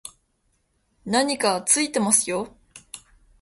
[1.05, 2.57] 何かついてますよ